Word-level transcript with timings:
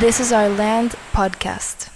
This 0.00 0.20
is 0.20 0.32
Our 0.32 0.48
Land 0.56 0.94
podcast. 1.12 1.88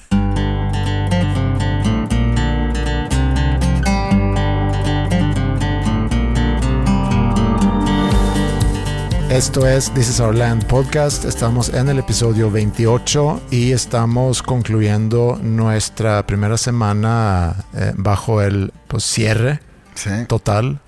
Esto 9.30 9.67
es 9.67 9.93
This 9.95 10.09
is 10.09 10.21
Our 10.21 10.35
Land 10.35 10.67
podcast. 10.67 11.25
Estamos 11.25 11.68
en 11.71 11.89
el 11.89 11.98
episodio 11.98 12.50
28 12.50 13.43
y 13.50 13.72
estamos 13.72 14.43
concluyendo 14.43 15.39
nuestra 15.43 16.25
primera 16.27 16.57
semana 16.57 17.64
eh, 17.75 17.93
bajo 17.96 18.43
el 18.43 18.73
pues, 18.86 19.05
cierre 19.05 19.61
Sí. 19.95 20.11
total 20.29 20.80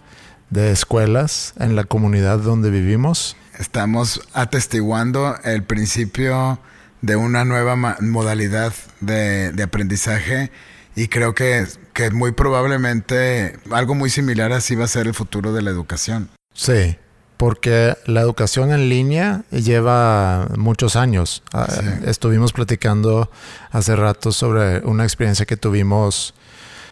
de 0.50 0.70
escuelas 0.70 1.54
en 1.58 1.74
la 1.76 1.84
comunidad 1.84 2.38
donde 2.38 2.70
vivimos. 2.70 3.36
Estamos 3.58 4.20
atestiguando 4.32 5.36
el 5.44 5.64
principio 5.64 6.58
de 7.06 7.16
una 7.16 7.44
nueva 7.44 7.76
modalidad 8.00 8.72
de, 9.00 9.52
de 9.52 9.62
aprendizaje 9.62 10.50
y 10.94 11.08
creo 11.08 11.34
que, 11.34 11.66
que 11.92 12.10
muy 12.10 12.32
probablemente 12.32 13.58
algo 13.70 13.94
muy 13.94 14.10
similar 14.10 14.52
así 14.52 14.74
va 14.74 14.84
a 14.84 14.88
ser 14.88 15.06
el 15.06 15.14
futuro 15.14 15.52
de 15.52 15.62
la 15.62 15.70
educación. 15.70 16.28
Sí, 16.52 16.96
porque 17.36 17.94
la 18.06 18.22
educación 18.22 18.72
en 18.72 18.88
línea 18.88 19.42
lleva 19.50 20.48
muchos 20.56 20.96
años. 20.96 21.42
Ah, 21.52 21.66
Sí. 21.70 21.86
Estuvimos 22.06 22.52
platicando 22.52 23.30
hace 23.70 23.94
rato 23.94 24.32
sobre 24.32 24.78
una 24.80 25.04
experiencia 25.04 25.44
que 25.46 25.56
tuvimos, 25.56 26.34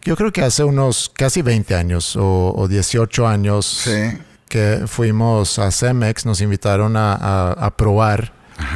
yo 0.03 0.15
creo 0.15 0.31
que 0.31 0.43
hace 0.43 0.63
unos 0.63 1.11
casi 1.15 1.41
20 1.41 1.75
años 1.75 2.15
o, 2.15 2.53
o 2.55 2.67
18 2.67 3.27
años 3.27 3.65
Sí, 3.65 4.17
que 4.47 4.83
fuimos 4.85 5.57
a 5.57 5.71
CEMEX, 5.71 6.25
nos 6.27 6.41
invitaron 6.41 6.95
a, 6.95 7.13
a- 7.15 7.51
a 7.53 7.75
probar 7.75 8.33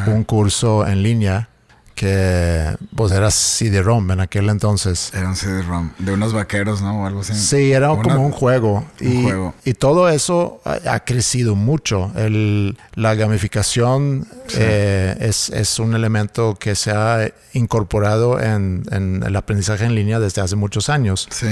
un 0.08 0.24
curso 0.24 0.86
en 0.88 1.04
línea 1.04 1.50
que 1.96 2.78
pues 2.96 3.12
era 3.12 3.30
CD-ROM 3.30 4.12
en 4.12 4.22
aquel 4.22 4.48
entonces. 4.48 5.12
era 5.14 5.28
un 5.28 5.36
CD-ROM 5.36 5.92
de 6.00 6.14
unos 6.14 6.32
vaqueros, 6.32 6.82
¿no? 6.82 7.02
O 7.04 7.06
algo 7.06 7.20
así. 7.20 7.34
Sí, 7.36 7.74
era 7.74 7.90
como 7.90 8.26
un 8.26 8.32
juego. 8.32 8.86
un 9.02 9.08
y, 9.12 9.24
juego. 9.24 9.54
y 9.66 9.74
todo 9.74 10.08
eso 10.08 10.62
ha, 10.64 10.94
ha 10.94 11.00
crecido 11.04 11.56
mucho. 11.56 12.10
El- 12.16 12.78
la 12.96 13.16
gamificación 13.16 14.26
eh, 14.56 15.18
es, 15.20 15.50
es 15.50 15.78
un 15.78 15.94
elemento 15.94 16.56
que 16.56 16.76
se 16.76 16.92
ha 16.92 17.32
incorporado 17.52 18.40
en, 18.40 18.84
en 18.92 19.22
el 19.24 19.36
aprendizaje 19.36 19.84
en 19.84 19.94
línea 19.96 20.20
desde 20.22 20.42
hace 20.42 20.56
muchos 20.56 20.88
años. 20.90 21.28
Sí, 21.32 21.48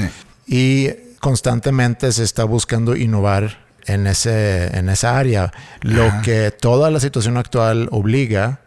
Y 0.48 0.92
constantemente 1.20 2.10
se 2.14 2.24
está 2.24 2.46
buscando 2.46 2.96
innovar 2.96 3.67
en, 3.88 4.06
ese, 4.08 4.78
en 4.78 4.90
esa 4.90 5.18
área. 5.18 5.52
Lo 5.82 6.06
Ajá. 6.06 6.22
que 6.22 6.52
toda 6.52 6.92
la 6.92 7.00
situación 7.00 7.38
actual 7.38 7.90
obliga 7.92 8.60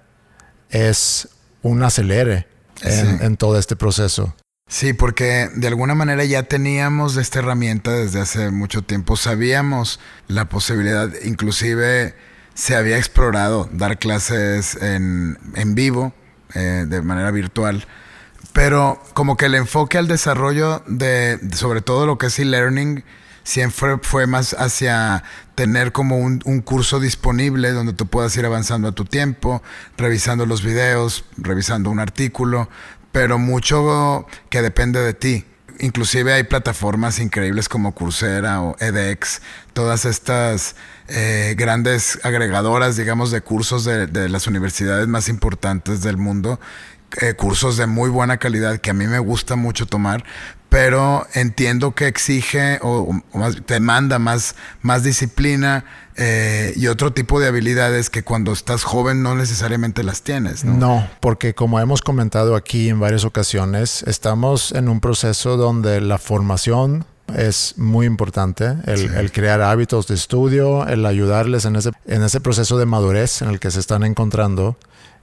es 0.70 1.28
un 1.62 1.82
acelere 1.82 2.46
en, 2.82 2.90
Sí. 3.18 3.24
en 3.24 3.36
todo 3.36 3.58
este 3.58 3.76
proceso. 3.76 4.34
Sí, 4.68 4.92
porque 4.92 5.48
de 5.54 5.66
alguna 5.66 5.94
manera 5.96 6.24
ya 6.24 6.44
teníamos 6.44 7.16
esta 7.16 7.40
herramienta 7.40 7.90
desde 7.90 8.20
hace 8.20 8.50
mucho 8.50 8.82
tiempo. 8.82 9.16
Sabíamos 9.16 9.98
la 10.28 10.44
posibilidad, 10.48 11.08
inclusive 11.24 12.14
se 12.54 12.76
había 12.76 12.96
explorado 12.96 13.68
dar 13.72 13.98
clases 13.98 14.76
en, 14.76 15.38
en 15.56 15.74
vivo, 15.74 16.12
eh, 16.54 16.84
de 16.88 17.02
manera 17.02 17.32
virtual. 17.32 17.84
Pero 18.52 19.02
como 19.14 19.36
que 19.36 19.46
el 19.46 19.54
enfoque 19.56 19.98
al 19.98 20.06
desarrollo 20.08 20.82
de, 20.86 21.36
de 21.38 21.56
sobre 21.56 21.80
todo 21.82 22.06
lo 22.06 22.16
que 22.18 22.26
es 22.26 22.38
e-learning, 22.38 23.02
siempre 23.50 23.98
fue 24.00 24.28
más 24.28 24.54
hacia 24.54 25.24
tener 25.56 25.90
como 25.90 26.18
un, 26.18 26.40
un 26.44 26.60
curso 26.60 27.00
disponible 27.00 27.72
donde 27.72 27.92
tú 27.92 28.06
puedas 28.06 28.36
ir 28.36 28.46
avanzando 28.46 28.86
a 28.86 28.92
tu 28.92 29.04
tiempo, 29.04 29.60
revisando 29.96 30.46
los 30.46 30.62
videos, 30.62 31.24
revisando 31.36 31.90
un 31.90 31.98
artículo, 31.98 32.68
pero 33.10 33.38
mucho 33.38 34.24
que 34.50 34.62
depende 34.62 35.00
de 35.00 35.14
ti. 35.14 35.44
Inclusive 35.80 36.32
hay 36.32 36.44
plataformas 36.44 37.18
increíbles 37.18 37.68
como 37.68 37.92
Coursera 37.92 38.60
o 38.62 38.76
edX, 38.78 39.42
todas 39.72 40.04
estas 40.04 40.76
eh, 41.08 41.56
grandes 41.58 42.20
agregadoras, 42.22 42.96
digamos, 42.96 43.32
de 43.32 43.40
cursos 43.40 43.84
de, 43.84 44.06
de 44.06 44.28
las 44.28 44.46
universidades 44.46 45.08
más 45.08 45.28
importantes 45.28 46.02
del 46.02 46.18
mundo, 46.18 46.60
eh, 47.20 47.34
cursos 47.34 47.76
de 47.76 47.86
muy 47.86 48.10
buena 48.10 48.36
calidad 48.36 48.78
que 48.78 48.90
a 48.90 48.94
mí 48.94 49.08
me 49.08 49.18
gusta 49.18 49.56
mucho 49.56 49.86
tomar, 49.86 50.22
pero 50.70 51.26
entiendo 51.34 51.94
que 51.94 52.06
exige 52.06 52.78
o, 52.80 53.20
o 53.32 53.38
más, 53.38 53.56
demanda 53.66 54.18
más, 54.18 54.54
más 54.80 55.02
disciplina 55.02 55.84
eh, 56.16 56.72
y 56.76 56.86
otro 56.86 57.12
tipo 57.12 57.40
de 57.40 57.48
habilidades 57.48 58.08
que 58.08 58.22
cuando 58.22 58.52
estás 58.52 58.84
joven 58.84 59.22
no 59.22 59.34
necesariamente 59.34 60.02
las 60.02 60.22
tienes. 60.22 60.64
¿no? 60.64 60.74
No, 60.74 61.08
porque 61.20 61.54
como 61.54 61.78
hemos 61.80 62.00
comentado 62.00 62.56
aquí 62.56 62.88
en 62.88 63.00
varias 63.00 63.24
ocasiones, 63.24 64.02
estamos 64.04 64.72
en 64.72 64.88
un 64.88 65.00
proceso 65.00 65.56
donde 65.56 66.00
la 66.00 66.18
formación 66.18 67.04
es 67.36 67.74
muy 67.76 68.06
importante, 68.06 68.74
el, 68.86 68.98
Sí. 68.98 69.08
el 69.14 69.30
crear 69.32 69.60
hábitos 69.62 70.06
de 70.08 70.14
estudio, 70.14 70.86
el 70.86 71.04
ayudarles 71.06 71.64
en 71.64 71.76
ese, 71.76 71.90
en 72.06 72.22
ese 72.22 72.40
proceso 72.40 72.78
de 72.78 72.86
madurez 72.86 73.42
en 73.42 73.48
el 73.50 73.60
que 73.60 73.70
se 73.70 73.80
están 73.80 74.02
encontrando 74.02 74.76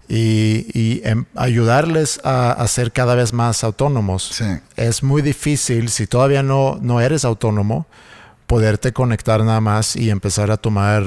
y, 0.09 0.66
y 0.73 1.01
em- 1.03 1.25
ayudarles 1.35 2.19
a, 2.23 2.51
a 2.51 2.68
ser 2.68 2.91
cada 2.91 3.13
vez 3.16 3.34
más 3.34 3.63
autónomos. 3.63 4.23
Sí. 4.34 4.45
Es 4.75 5.03
muy 5.03 5.22
difícil, 5.22 5.90
si 5.90 6.07
todavía 6.07 6.44
no, 6.44 6.78
no 6.81 7.01
eres 7.01 7.25
autónomo, 7.25 7.88
poderte 8.45 8.94
conectar 8.94 9.44
nada 9.44 9.59
más 9.59 9.95
y 9.95 10.09
empezar 10.09 10.51
a 10.51 10.57
tomar 10.57 11.03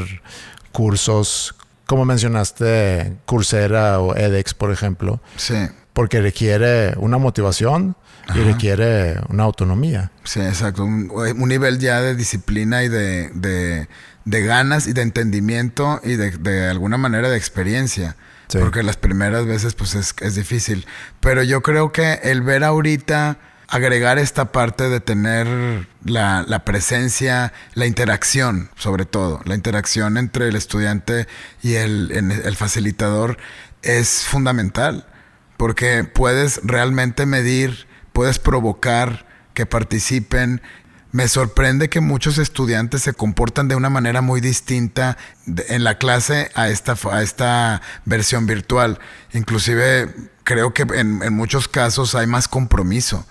cursos, 0.73 1.55
como 1.87 2.05
mencionaste, 2.05 3.15
Coursera 3.27 4.01
o 4.01 4.15
edX, 4.17 4.55
por 4.55 4.71
ejemplo, 4.71 5.21
Sí, 5.37 5.57
porque 5.93 6.21
requiere 6.21 6.95
una 6.99 7.19
motivación 7.19 7.97
y 8.35 8.39
requiere 8.41 9.17
una 9.29 9.43
autonomía. 9.45 10.13
sí, 10.25 10.41
exacto. 10.41 10.85
Un, 10.85 11.11
un 11.11 11.49
nivel 11.49 11.79
ya 11.81 12.01
de 12.01 12.15
disciplina 12.15 12.85
y 12.85 12.89
de, 12.89 13.31
de, 13.35 13.89
de 14.25 14.43
ganas 14.45 14.87
y 14.87 14.93
de 14.93 15.03
entendimiento 15.03 16.01
y 16.05 16.15
de, 16.15 16.31
de 16.33 16.69
alguna 16.69 16.97
manera 16.97 17.29
de 17.29 17.37
experiencia. 17.37 18.17
Porque 18.59 18.83
las 18.83 18.97
primeras 18.97 19.47
veces 19.47 19.75
pues 19.75 19.95
es, 19.95 20.15
es 20.21 20.35
difícil. 20.35 20.87
Pero 21.21 21.43
yo 21.43 21.63
creo 21.63 21.93
que 21.93 22.15
el 22.25 22.43
ver 22.43 22.65
ahorita 22.65 23.39
agregar 23.69 24.19
esta 24.19 24.51
parte 24.51 24.89
de 24.89 25.01
tener 25.01 25.87
la, 26.05 26.45
la 26.47 26.65
presencia, 26.65 27.53
la 27.75 27.87
interacción, 27.87 28.71
sobre 28.77 29.07
todo, 29.07 29.41
la 29.45 29.55
interacción 29.55 30.17
entre 30.17 30.49
el 30.49 30.57
estudiante 30.57 31.29
y 31.63 31.75
el, 31.75 32.11
el 32.11 32.57
facilitador 32.57 33.39
es 33.83 34.25
fundamental. 34.25 35.07
Porque 35.57 36.05
puedes 36.05 36.61
realmente 36.65 37.27
medir, 37.27 37.87
puedes 38.13 38.39
provocar 38.39 39.27
que 39.55 39.67
participen. 39.67 40.63
Me 41.13 41.27
sorprende 41.27 41.89
que 41.89 42.01
muchos 42.01 42.39
estudiantes 42.39 43.03
se 43.03 43.13
comportan 43.13 43.69
de 43.69 43.75
una 43.75 43.91
manera 43.91 44.21
muy 44.21 44.41
distinta 44.41 45.17
en 45.69 45.83
la 45.83 45.99
clase 45.99 46.51
a 46.55 46.69
esta, 46.69 46.97
a 47.11 47.23
esta 47.23 47.83
versión 48.05 48.47
virtual. 48.47 48.99
Inclusive 49.33 50.15
creo 50.45 50.73
que 50.73 50.83
en, 50.83 51.23
en 51.23 51.35
muchos 51.35 51.67
casos 51.67 52.15
hay 52.15 52.27
más 52.27 52.47
compromiso 52.47 53.27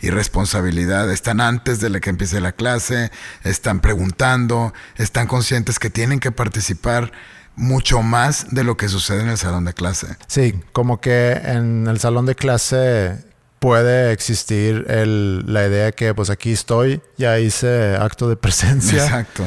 y 0.00 0.10
responsabilidad. 0.10 1.10
Están 1.10 1.40
antes 1.40 1.80
de 1.80 2.00
que 2.00 2.10
empiece 2.10 2.40
la 2.40 2.52
clase, 2.52 3.10
están 3.42 3.80
preguntando, 3.80 4.72
están 4.96 5.26
conscientes 5.26 5.78
que 5.78 5.90
tienen 5.90 6.20
que 6.20 6.30
participar 6.30 7.10
mucho 7.56 8.02
más 8.02 8.46
de 8.50 8.64
lo 8.64 8.76
que 8.76 8.88
sucede 8.88 9.22
en 9.22 9.28
el 9.28 9.38
salón 9.38 9.64
de 9.64 9.72
clase. 9.72 10.16
Sí, 10.26 10.60
como 10.72 11.00
que 11.00 11.32
en 11.32 11.86
el 11.86 11.98
salón 12.00 12.26
de 12.26 12.34
clase 12.34 13.24
puede 13.64 14.12
existir 14.12 14.84
el- 14.88 15.42
la 15.50 15.66
idea 15.66 15.90
que 15.90 16.12
pues 16.12 16.28
aquí 16.28 16.52
estoy, 16.52 17.00
ya 17.16 17.38
hice 17.38 17.96
acto 17.96 18.28
de 18.28 18.36
presencia. 18.36 19.02
Exacto. 19.04 19.42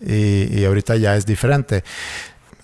y, 0.00 0.58
y 0.58 0.64
ahorita 0.64 0.96
ya 0.96 1.14
es 1.14 1.24
diferente. 1.24 1.84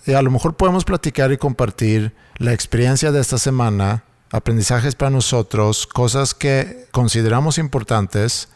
Y 0.04 0.14
a 0.14 0.22
lo 0.22 0.32
mejor 0.32 0.56
podemos 0.56 0.84
platicar 0.84 1.30
y 1.30 1.36
compartir 1.36 2.12
la 2.38 2.52
experiencia 2.52 3.12
de 3.12 3.20
esta 3.20 3.38
semana, 3.38 4.02
aprendizajes 4.32 4.96
para 4.96 5.10
nosotros, 5.10 5.86
cosas 5.86 6.34
que 6.34 6.86
consideramos 6.90 7.58
importantes, 7.58 8.48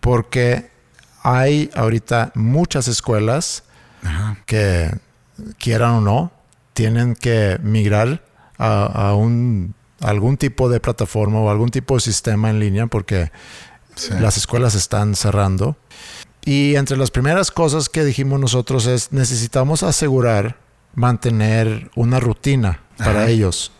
porque 0.00 0.70
hay 1.22 1.70
ahorita 1.74 2.30
muchas 2.34 2.88
escuelas 2.88 3.62
Ajá. 4.02 4.36
que, 4.44 4.90
quieran 5.58 5.92
o 5.92 6.00
no, 6.02 6.32
tienen 6.74 7.14
que 7.14 7.58
migrar 7.62 8.22
a, 8.58 8.84
a 8.84 9.14
un, 9.14 9.74
a 9.84 9.85
algún 10.00 10.36
tipo 10.36 10.68
de 10.68 10.80
plataforma 10.80 11.40
o 11.40 11.50
algún 11.50 11.70
tipo 11.70 11.94
de 11.94 12.00
sistema 12.00 12.50
en 12.50 12.60
línea 12.60 12.86
porque 12.86 13.30
Sí. 13.94 14.12
las 14.20 14.36
escuelas 14.36 14.74
están 14.74 15.14
cerrando. 15.14 15.76
Y 16.44 16.76
entre 16.76 16.96
las 16.96 17.10
primeras 17.10 17.50
cosas 17.50 17.88
que 17.88 18.04
dijimos 18.04 18.38
nosotros 18.38 18.86
es 18.86 19.10
necesitamos 19.12 19.82
asegurar 19.82 20.58
mantener 20.94 21.90
una 21.94 22.20
rutina 22.20 22.80
para 22.98 23.22
Ajá. 23.22 23.28
ellos. 23.28 23.72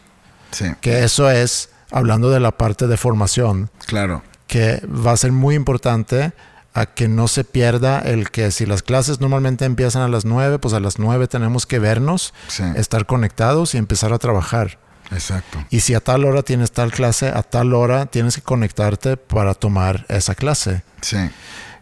Sí, 0.52 0.66
Que 0.80 1.02
eso 1.04 1.30
es, 1.30 1.70
hablando 1.90 2.30
de 2.30 2.40
la 2.40 2.52
parte 2.56 2.86
de 2.86 2.96
formación, 2.96 3.70
claro. 3.86 4.22
que 4.46 4.80
va 4.86 5.12
a 5.12 5.16
ser 5.16 5.32
muy 5.32 5.54
importante 5.54 6.32
a 6.72 6.86
que 6.86 7.08
no 7.08 7.26
se 7.28 7.42
pierda 7.44 8.00
el 8.00 8.30
que 8.30 8.50
si 8.50 8.64
las 8.66 8.82
clases 8.82 9.20
normalmente 9.20 9.64
empiezan 9.64 10.02
a 10.02 10.08
las 10.08 10.24
9, 10.24 10.58
pues 10.58 10.72
a 10.74 10.80
las 10.80 10.98
9 10.98 11.26
tenemos 11.26 11.66
que 11.66 11.78
vernos, 11.78 12.32
Sí. 12.48 12.62
estar 12.76 13.06
conectados 13.06 13.74
y 13.74 13.78
empezar 13.78 14.12
a 14.12 14.18
trabajar. 14.18 14.78
Exacto. 15.11 15.64
Y 15.70 15.81
si 15.81 15.94
a 15.94 16.00
tal 16.00 16.25
hora 16.25 16.43
tienes 16.43 16.73
tal 16.73 16.93
clase, 16.93 17.29
a 17.29 17.43
tal 17.43 17.75
hora 17.75 18.06
tienes 18.06 18.37
que 18.37 18.43
conectarte 18.43 19.17
para 19.17 19.55
tomar 19.55 20.06
esa 20.08 20.35
clase. 20.35 20.82
Sí. 21.00 21.19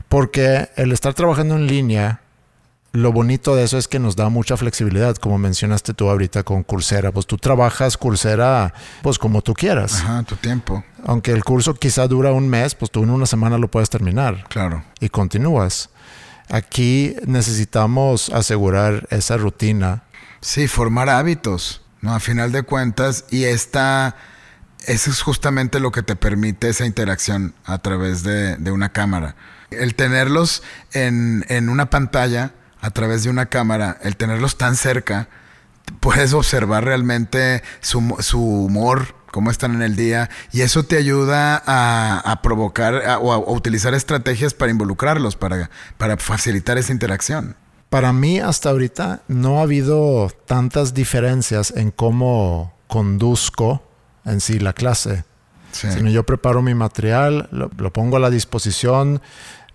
Porque 0.09 0.69
el 0.76 0.93
estar 0.93 1.15
trabajando 1.15 1.56
en 1.56 1.67
línea, 1.67 2.21
lo 2.93 3.12
bonito 3.12 3.56
de 3.56 3.65
eso 3.65 3.76
es 3.76 3.88
que 3.88 3.99
nos 3.99 4.15
da 4.15 4.29
mucha 4.29 4.56
flexibilidad, 4.56 5.17
como 5.17 5.37
mencionaste 5.37 5.94
tú 5.94 6.09
ahorita 6.09 6.44
con 6.44 6.62
Coursera. 6.62 7.11
Pues 7.11 7.26
tú 7.26 7.37
trabajas 7.37 7.97
Coursera 7.97 8.73
pues 9.03 9.19
como 9.19 9.43
tú 9.43 9.55
quieras. 9.55 9.94
Ajá, 9.94 10.23
tu 10.23 10.37
tiempo. 10.37 10.85
Aunque 11.05 11.32
el 11.32 11.43
curso 11.43 11.75
quizá 11.75 12.06
dura 12.06 12.32
un 12.32 12.49
mes, 12.49 12.77
pues 12.77 12.91
tú 12.91 13.03
en 13.03 13.11
una 13.11 13.27
semana 13.27 13.59
lo 13.59 13.69
puedes 13.69 13.91
terminar. 13.91 14.47
Claro. 14.49 14.85
Y 15.00 15.09
continúas. 15.09 15.91
Aquí 16.49 17.17
necesitamos 17.27 18.29
asegurar 18.31 19.09
esa 19.11 19.37
rutina. 19.37 20.05
Sí, 20.41 20.69
formar 20.69 21.09
hábitos, 21.09 21.82
¿no? 22.05 22.15
A 22.15 22.21
final 22.21 22.53
de 22.53 22.62
cuentas, 22.62 23.25
y 23.31 23.45
esta, 23.45 24.15
eso 24.87 25.11
es 25.11 25.23
justamente 25.23 25.81
lo 25.81 25.91
que 25.91 26.03
te 26.03 26.17
permite 26.17 26.69
esa 26.69 26.85
interacción 26.85 27.55
a 27.65 27.79
través 27.79 28.23
de, 28.23 28.56
de 28.59 28.71
una 28.71 28.91
cámara. 28.91 29.37
El 29.71 29.95
tenerlos 29.95 30.62
en, 30.93 31.47
en, 31.49 31.71
una 31.71 31.89
pantalla, 31.89 32.53
a 32.83 32.91
través 32.91 33.25
de 33.25 33.31
una 33.31 33.47
cámara, 33.47 33.97
el 34.03 34.19
tenerlos 34.19 34.59
tan 34.59 34.77
cerca, 34.77 35.29
puedes 36.01 36.35
observar 36.35 36.85
realmente 36.85 37.62
su, 37.81 38.17
su 38.21 38.39
humor, 38.39 39.17
cómo 39.31 39.51
están 39.51 39.75
en 39.75 39.81
el 39.81 39.97
día, 39.97 40.29
y 40.53 40.61
eso 40.61 40.85
te 40.85 40.99
ayuda 40.99 41.62
a, 41.65 42.21
a 42.21 42.43
provocar 42.43 42.97
o 43.23 43.33
a, 43.33 43.37
a, 43.37 43.39
utilizar 43.39 43.95
estrategias 43.95 44.53
para 44.53 44.71
involucrarlos, 44.71 45.37
para, 45.37 45.71
para 45.97 46.19
facilitar 46.19 46.77
esa 46.77 46.93
interacción. 46.93 47.56
Para 47.90 48.12
mí 48.12 48.40
hasta 48.40 48.70
ahorita 48.70 49.22
no 49.28 49.58
ha 49.58 49.62
habido 49.62 50.31
tantas 50.46 50.94
diferencias 50.94 51.72
en 51.76 51.90
cómo 51.90 52.75
conduzco 52.88 53.82
en 54.25 54.40
sí 54.40 54.58
la 54.58 54.72
clase. 54.72 55.25
Sí. 55.72 55.90
Sino 55.90 56.10
yo 56.10 56.25
preparo 56.25 56.62
mi 56.62 56.75
material, 56.75 57.48
lo, 57.50 57.70
lo, 57.76 57.92
pongo 57.92 58.16
a 58.16 58.20
la 58.20 58.31
disposición. 58.31 59.20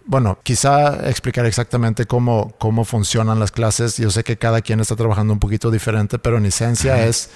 Bueno, 0.06 0.39
quizá 0.44 1.09
explicar 1.09 1.45
exactamente 1.45 2.06
cómo, 2.06 2.53
cómo 2.57 2.85
funcionan 2.85 3.39
las 3.39 3.51
clases. 3.51 3.97
Yo 3.97 4.09
sé 4.09 4.23
que 4.23 4.38
cada 4.38 4.61
quien 4.61 4.79
está 4.79 4.95
trabajando 4.95 5.33
un 5.33 5.39
poquito 5.39 5.71
diferente, 5.71 6.17
pero 6.17 6.38
en 6.38 6.45
esencia 6.45 6.95
Ajá. 6.95 7.06
es 7.06 7.29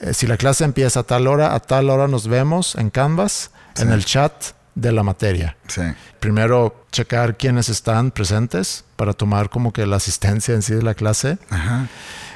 eh, 0.00 0.14
si 0.14 0.26
la 0.26 0.36
clase 0.36 0.64
empieza 0.64 1.00
a 1.00 1.02
tal 1.02 1.26
hora, 1.26 1.54
a 1.54 1.60
tal 1.60 1.90
hora 1.90 2.08
nos 2.08 2.28
vemos 2.28 2.74
en 2.76 2.90
Canvas, 2.90 3.50
sí. 3.74 3.82
en 3.82 3.92
el 3.92 4.04
chat 4.04 4.32
de 4.76 4.92
la 4.92 5.02
materia. 5.02 5.56
Sí. 5.66 5.82
Primero 6.20 6.84
checar 6.92 7.36
quiénes 7.36 7.68
están 7.68 8.12
presentes 8.12 8.84
para 8.94 9.12
tomar 9.12 9.50
como 9.50 9.72
que 9.72 9.84
la 9.86 9.96
asistencia 9.96 10.54
en 10.54 10.62
sí 10.62 10.74
de 10.74 10.82
la 10.82 10.94
clase. 10.94 11.38
Ajá. 11.50 11.88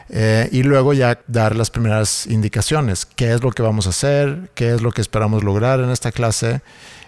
Eh, 0.09 0.49
y 0.51 0.65
luego 0.65 0.93
ya 0.93 1.21
dar 1.29 1.55
las 1.55 1.71
primeras 1.71 2.27
indicaciones. 2.27 3.07
¿Qué 3.07 3.33
es 3.33 3.43
lo 3.45 3.53
que 3.53 3.63
vamos 3.63 3.87
a 3.87 3.91
hacer? 3.91 4.51
¿Qué 4.55 4.75
es 4.75 4.83
lo 4.83 4.91
que 4.91 5.01
esperamos 5.01 5.45
lograr 5.45 5.79
en 5.79 5.91
esta 5.91 6.11
clase? 6.11 6.63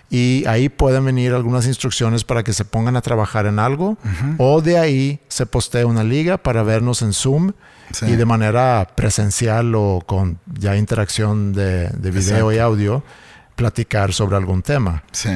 Y 0.09 0.45
ahí 0.47 0.69
pueden 0.69 1.05
venir 1.07 1.33
algunas 1.33 1.67
instrucciones 1.67 2.23
para 2.23 2.45
que 2.45 2.53
se 2.53 2.65
pongan 2.67 2.95
a 2.97 3.01
trabajar 3.01 3.47
en 3.47 3.59
algo. 3.59 3.97
O 4.39 4.61
de 4.61 4.79
ahí 4.79 5.19
se 5.29 5.47
postea 5.47 5.87
una 5.87 6.05
liga 6.05 6.37
para 6.37 6.63
vernos 6.63 7.03
en 7.03 7.13
Zoom 7.13 7.53
Sí. 7.93 8.07
y 8.07 8.17
de 8.17 8.25
manera 8.25 8.89
presencial 8.95 9.75
o 9.75 10.03
con 10.07 10.39
ya 10.59 10.77
interacción 10.77 11.53
de, 11.53 11.89
de 11.91 12.11
video 12.11 12.51
Exacto. 12.51 12.53
y 12.53 12.59
audio, 12.59 13.05
platicar 13.55 14.13
sobre 14.13 14.37
algún 14.37 14.63
tema. 14.63 15.03
Sí. 15.13 15.31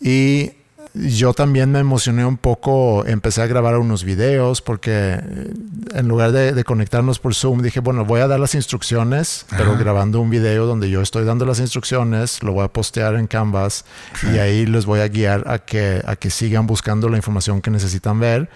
Y 0.00 0.52
yo 0.94 1.34
también 1.34 1.70
me 1.70 1.78
emocioné 1.78 2.24
un 2.24 2.38
poco, 2.38 3.04
empecé 3.06 3.42
a 3.42 3.46
grabar 3.46 3.76
unos 3.76 4.02
videos 4.02 4.62
porque 4.62 4.90
eh, 5.20 5.52
en 5.94 6.08
lugar 6.08 6.32
de, 6.32 6.52
de 6.54 6.64
conectarnos 6.64 7.18
por 7.18 7.34
Zoom 7.34 7.60
dije, 7.60 7.80
bueno, 7.80 8.06
voy 8.06 8.20
a 8.22 8.26
dar 8.28 8.40
las 8.40 8.54
instrucciones, 8.54 9.44
pero 9.50 9.72
Ajá. 9.72 9.78
grabando 9.78 10.20
un 10.22 10.30
video 10.30 10.64
donde 10.64 10.88
yo 10.88 11.02
estoy 11.02 11.24
dando 11.26 11.44
las 11.44 11.60
instrucciones, 11.60 12.42
lo 12.42 12.52
voy 12.52 12.64
a 12.64 12.68
postear 12.68 13.14
en 13.16 13.26
Canvas 13.26 13.84
Sí. 14.18 14.28
y 14.34 14.38
ahí 14.38 14.64
les 14.64 14.86
voy 14.86 15.00
a 15.00 15.08
guiar 15.08 15.44
a 15.50 15.58
que, 15.58 16.02
a 16.06 16.16
que 16.16 16.30
sigan 16.30 16.66
buscando 16.66 17.10
la 17.10 17.18
información 17.18 17.60
que 17.60 17.70
necesitan 17.70 18.18
ver 18.18 18.48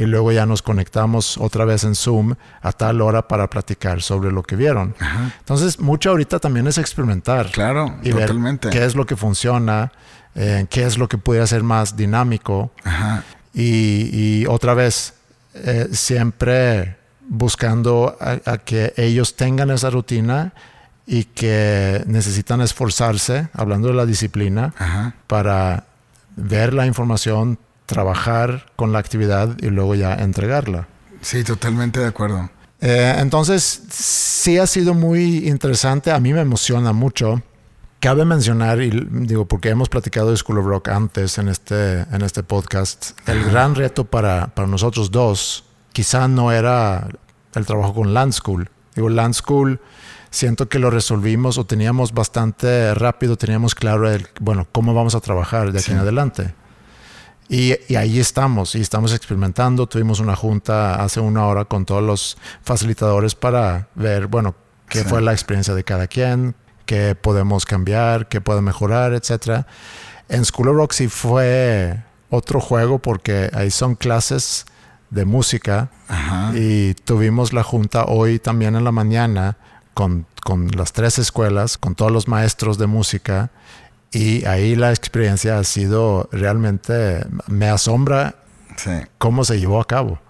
y 0.00 0.06
luego 0.06 0.32
ya 0.32 0.46
nos 0.46 0.62
conectamos 0.62 1.36
otra 1.36 1.64
vez 1.66 1.84
en 1.84 1.94
Zoom 1.94 2.34
a 2.62 2.72
tal 2.72 3.02
hora 3.02 3.28
para 3.28 3.48
platicar 3.50 4.00
sobre 4.00 4.32
lo 4.32 4.42
que 4.42 4.56
vieron. 4.56 4.94
Ajá. 4.98 5.30
Entonces, 5.38 5.78
mucho 5.78 6.08
ahorita 6.10 6.38
también 6.38 6.66
es 6.66 6.78
experimentar 6.78 7.50
Claro, 7.50 7.96
y 8.02 8.10
totalmente. 8.10 8.68
ver 8.68 8.78
qué 8.78 8.84
es 8.86 8.94
lo 8.96 9.04
que 9.04 9.14
funciona, 9.14 9.92
eh, 10.34 10.66
qué 10.70 10.84
es 10.84 10.96
lo 10.96 11.06
que 11.06 11.18
puede 11.18 11.46
ser 11.46 11.62
más 11.62 11.96
dinámico 11.96 12.72
Ajá. 12.82 13.24
y, 13.52 14.08
y 14.40 14.46
otra 14.46 14.72
vez 14.74 15.12
eh, 15.54 15.88
siempre 15.92 16.96
buscando 17.28 18.16
a, 18.20 18.38
a, 18.52 18.58
que 18.58 18.94
ellos 18.96 19.36
tengan 19.36 19.70
esa 19.70 19.90
rutina 19.90 20.52
y 21.06 21.24
que 21.24 22.02
necesitan 22.06 22.60
esforzarse, 22.62 23.48
hablando 23.52 23.88
de 23.88 23.94
la 23.94 24.06
disciplina, 24.06 24.72
Ajá. 24.78 25.14
para 25.26 25.84
ver 26.36 26.72
la 26.72 26.86
información, 26.86 27.58
trabajar 27.90 28.66
con 28.76 28.92
la 28.92 28.98
actividad 29.00 29.56
y 29.60 29.66
luego 29.66 29.94
ya 29.94 30.14
entregarla. 30.14 30.88
Sí, 31.20 31.44
totalmente 31.44 32.00
de 32.00 32.06
acuerdo. 32.06 32.48
Eh, 32.80 33.14
entonces, 33.18 33.82
sí 33.90 34.56
ha 34.56 34.66
sido 34.66 34.94
muy 34.94 35.46
interesante, 35.48 36.10
a 36.10 36.18
mí 36.18 36.32
me 36.32 36.40
emociona 36.40 36.92
mucho. 36.94 37.42
Cabe 38.00 38.24
mencionar, 38.24 38.80
y 38.80 38.90
digo, 39.10 39.44
porque 39.44 39.68
hemos 39.68 39.90
platicado 39.90 40.30
de 40.30 40.36
School 40.38 40.58
of 40.60 40.64
Rock 40.64 40.88
antes 40.88 41.36
en 41.36 41.48
este, 41.48 42.00
en 42.10 42.22
este 42.22 42.42
podcast, 42.42 43.10
el 43.28 43.44
gran 43.44 43.74
reto 43.74 44.04
para, 44.04 44.46
para 44.54 44.66
nosotros 44.66 45.10
dos 45.10 45.64
quizá 45.92 46.26
no 46.28 46.50
era 46.52 47.08
el 47.54 47.66
trabajo 47.66 47.92
con 47.92 48.14
Land 48.14 48.32
School. 48.32 48.70
Digo, 48.94 49.10
Land 49.10 49.34
School 49.34 49.80
siento 50.30 50.68
que 50.70 50.78
lo 50.78 50.88
resolvimos 50.88 51.58
o 51.58 51.66
teníamos 51.66 52.12
bastante 52.14 52.94
rápido, 52.94 53.36
teníamos 53.36 53.74
claro 53.74 54.08
el, 54.10 54.26
bueno, 54.40 54.66
cómo 54.72 54.94
vamos 54.94 55.14
a 55.14 55.20
trabajar 55.20 55.70
de 55.72 55.78
aquí 55.80 55.86
Sí. 55.88 55.92
en 55.92 55.98
adelante. 55.98 56.54
Y, 57.52 57.74
y, 57.88 57.96
ahí 57.96 58.20
estamos, 58.20 58.76
y 58.76 58.80
estamos 58.80 59.12
experimentando. 59.12 59.88
Tuvimos 59.88 60.20
una 60.20 60.36
junta 60.36 61.02
hace 61.02 61.18
una 61.18 61.46
hora 61.46 61.64
con 61.64 61.84
todos 61.84 62.02
los 62.02 62.38
facilitadores 62.62 63.34
para 63.34 63.88
ver, 63.96 64.28
bueno, 64.28 64.54
qué 64.88 65.00
Sí. 65.02 65.08
fue 65.08 65.20
la 65.20 65.32
experiencia 65.32 65.74
de 65.74 65.82
cada 65.82 66.06
quien, 66.06 66.54
qué 66.86 67.16
podemos 67.16 67.66
cambiar, 67.66 68.28
qué 68.28 68.40
puede 68.40 68.60
mejorar, 68.62 69.14
etcétera. 69.14 69.66
En 70.28 70.44
School 70.44 70.68
of 70.68 70.76
Rock 70.76 70.92
sí 70.92 71.08
fue 71.08 72.00
otro 72.30 72.60
juego 72.60 73.00
porque 73.00 73.50
ahí 73.52 73.72
son 73.72 73.96
clases 73.96 74.64
de 75.10 75.24
música 75.24 75.90
Ajá. 76.06 76.52
y 76.54 76.94
tuvimos 76.94 77.52
la 77.52 77.64
junta 77.64 78.04
hoy 78.04 78.38
también 78.38 78.76
en 78.76 78.84
la 78.84 78.92
mañana 78.92 79.56
con, 79.92 80.24
con 80.44 80.68
las 80.68 80.92
tres 80.92 81.18
escuelas, 81.18 81.78
con 81.78 81.96
todos 81.96 82.12
los 82.12 82.28
maestros 82.28 82.78
de 82.78 82.86
música 82.86 83.50
y 84.12 84.44
ahí 84.46 84.74
la 84.76 84.90
experiencia 84.90 85.58
ha 85.58 85.64
sido 85.64 86.28
realmente, 86.32 87.24
me 87.46 87.68
asombra 87.68 88.36
Sí. 88.76 88.90
cómo 89.18 89.44
se 89.44 89.58
llevó 89.60 89.80
a 89.80 89.86
cabo. 89.86 90.20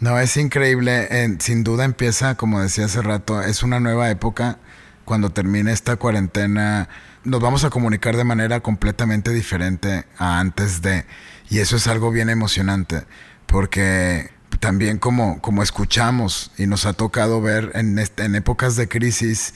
No, 0.00 0.18
es 0.20 0.36
increíble. 0.36 1.08
En- 1.24 1.40
sin 1.40 1.64
duda 1.64 1.84
empieza, 1.84 2.34
como 2.34 2.60
decía 2.60 2.84
hace 2.86 3.00
rato, 3.02 3.40
es 3.42 3.62
una 3.62 3.80
nueva 3.80 4.10
época. 4.10 4.58
Cuando 5.04 5.30
termine 5.30 5.72
esta 5.72 5.96
cuarentena, 5.96 6.88
nos 7.24 7.40
vamos 7.40 7.64
a 7.64 7.70
comunicar 7.70 8.16
de 8.16 8.24
manera 8.24 8.60
completamente 8.60 9.32
diferente 9.32 10.04
a 10.18 10.38
antes 10.40 10.82
de. 10.82 11.06
Y 11.48 11.60
eso 11.60 11.76
es 11.76 11.86
algo 11.86 12.10
bien 12.10 12.28
emocionante, 12.28 13.04
porque 13.46 14.30
también 14.60 14.98
como, 14.98 15.40
como 15.40 15.62
escuchamos 15.62 16.50
y 16.58 16.66
nos 16.66 16.86
ha 16.86 16.92
tocado 16.92 17.40
ver 17.40 17.70
en, 17.74 17.98
este- 17.98 18.24
en 18.24 18.34
épocas 18.34 18.74
de 18.76 18.88
crisis, 18.88 19.54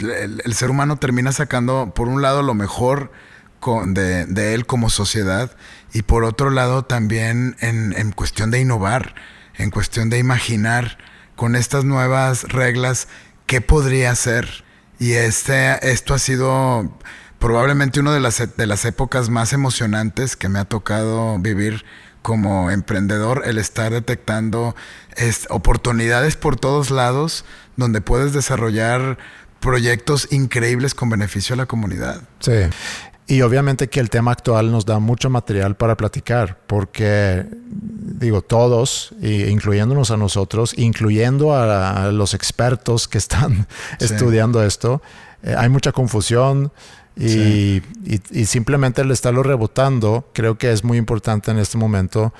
el, 0.00 0.54
ser 0.54 0.70
humano 0.70 0.96
termina 0.96 1.32
sacando, 1.32 1.92
por 1.94 2.08
un 2.08 2.22
lado, 2.22 2.42
lo 2.42 2.54
mejor 2.54 3.10
de, 3.86 4.54
él 4.54 4.66
como 4.66 4.88
sociedad 4.88 5.56
y 5.92 6.02
por 6.02 6.24
otro 6.24 6.50
lado 6.50 6.84
también 6.84 7.56
en, 7.60 8.12
cuestión 8.12 8.50
de 8.50 8.60
innovar, 8.60 9.14
en 9.56 9.70
cuestión 9.70 10.10
de 10.10 10.18
imaginar 10.18 10.98
con 11.36 11.56
estas 11.56 11.84
nuevas 11.84 12.44
reglas 12.44 13.08
qué 13.46 13.60
podría 13.60 14.14
ser. 14.14 14.64
Y 14.98 15.12
este, 15.12 15.90
esto 15.90 16.14
ha 16.14 16.18
sido 16.18 16.98
probablemente 17.38 18.00
una 18.00 18.12
de 18.12 18.20
las, 18.20 18.56
de 18.56 18.66
las 18.66 18.84
épocas 18.84 19.28
más 19.28 19.52
emocionantes 19.52 20.36
que 20.36 20.48
me 20.48 20.58
ha 20.58 20.64
tocado 20.64 21.38
vivir 21.38 21.84
como 22.22 22.70
emprendedor, 22.70 23.42
el 23.46 23.58
estar 23.58 23.92
detectando 23.92 24.74
es- 25.16 25.46
oportunidades 25.50 26.36
por 26.36 26.56
todos 26.56 26.90
lados 26.90 27.44
donde 27.76 28.00
puedes 28.00 28.32
desarrollar 28.32 29.18
proyectos 29.60 30.28
increíbles 30.32 30.94
con 30.94 31.10
beneficio 31.10 31.54
a 31.54 31.56
la 31.56 31.66
comunidad. 31.66 32.22
Sí. 32.40 32.52
Y 33.26 33.42
obviamente 33.42 33.88
que 33.88 34.00
el 34.00 34.08
tema 34.08 34.32
actual 34.32 34.70
nos 34.72 34.86
da 34.86 35.00
mucho 35.00 35.28
material 35.28 35.76
para 35.76 35.96
platicar, 35.98 36.58
porque 36.66 37.44
digo, 37.70 38.40
todos, 38.40 39.14
incluyéndonos 39.20 40.10
a 40.10 40.16
nosotros, 40.16 40.72
incluyendo 40.78 41.52
a, 41.54 42.06
a 42.06 42.12
los 42.12 42.32
expertos 42.32 43.06
que 43.06 43.18
están 43.18 43.66
Sí. 43.98 44.06
estudiando 44.06 44.62
esto, 44.64 45.02
eh, 45.42 45.54
hay 45.58 45.68
mucha 45.68 45.92
confusión 45.92 46.72
y, 47.16 47.28
Sí. 47.28 47.82
y- 48.06 48.40
y 48.40 48.46
simplemente 48.46 49.02
el 49.02 49.10
estarlo 49.10 49.42
rebotando 49.42 50.30
creo 50.32 50.56
que 50.56 50.72
es 50.72 50.82
muy 50.82 50.96
importante 50.96 51.50
en 51.50 51.58
este 51.58 51.76
momento, 51.76 52.32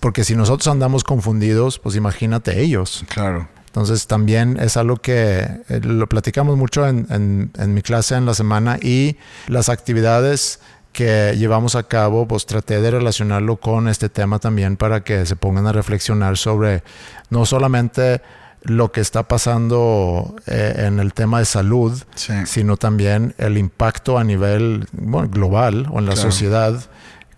porque 0.00 0.24
si 0.24 0.34
nosotros 0.34 0.66
andamos 0.66 1.04
confundidos, 1.04 1.78
pues 1.78 1.94
imagínate 1.94 2.60
ellos. 2.60 3.04
Claro. 3.08 3.48
Entonces 3.74 4.06
también 4.06 4.56
es 4.60 4.76
algo 4.76 4.96
que 4.98 5.40
eh, 5.68 5.80
lo 5.82 6.08
platicamos 6.08 6.56
mucho 6.56 6.86
en, 6.86 7.08
en, 7.10 7.50
en 7.58 7.74
mi 7.74 7.82
clase 7.82 8.14
en 8.14 8.24
la 8.24 8.32
semana 8.34 8.78
y 8.80 9.16
las 9.48 9.68
actividades 9.68 10.60
que 10.92 11.34
llevamos 11.36 11.74
a 11.74 11.82
cabo, 11.82 12.28
pues 12.28 12.46
traté 12.46 12.80
de 12.80 12.92
relacionarlo 12.92 13.56
con 13.56 13.88
este 13.88 14.08
tema 14.08 14.38
también 14.38 14.76
para 14.76 15.02
que 15.02 15.26
se 15.26 15.34
pongan 15.34 15.66
a 15.66 15.72
reflexionar 15.72 16.36
sobre 16.36 16.84
no 17.30 17.44
solamente 17.46 18.22
lo 18.62 18.92
que 18.92 19.00
está 19.00 19.24
pasando 19.26 20.36
eh, 20.46 20.84
en 20.86 21.00
el 21.00 21.12
tema 21.12 21.40
de 21.40 21.44
salud, 21.44 22.00
Sí. 22.14 22.32
sino 22.46 22.76
también 22.76 23.34
el 23.38 23.58
impacto 23.58 24.18
a 24.18 24.22
nivel 24.24 24.86
bueno, 24.92 25.28
global 25.28 25.88
o 25.90 25.98
en 25.98 26.06
la 26.06 26.12
Claro. 26.12 26.30
sociedad 26.30 26.80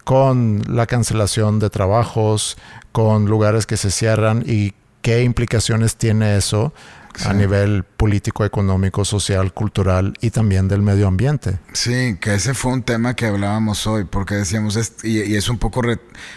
con 0.05 0.63
la 0.69 0.85
cancelación 0.87 1.59
de 1.61 1.71
trabajos, 1.71 2.59
con 2.93 3.25
lugares 3.25 3.65
que 3.65 3.79
se 3.79 3.91
cierran 3.91 4.45
y 4.47 4.75
qué 5.07 5.23
implicaciones 5.23 5.95
tiene 5.95 6.37
eso 6.37 6.75
a 7.25 7.33
nivel 7.33 7.85
político, 7.85 8.45
económico, 8.45 9.05
social, 9.05 9.55
cultural 9.55 10.15
y 10.21 10.31
también 10.31 10.67
del 10.67 10.83
medio 10.83 11.07
ambiente. 11.07 11.61
Sí, 11.73 12.19
que 12.21 12.35
ese 12.35 12.55
fue 12.55 12.73
un 12.73 12.83
tema 12.83 13.15
que 13.15 13.27
hablábamos 13.27 13.87
hoy, 13.87 14.03
porque 14.03 14.35
decíamos, 14.35 14.75
es- 14.75 14.97
y, 15.05 15.23
y 15.23 15.37
es 15.37 15.49
un 15.49 15.59
poco 15.59 15.81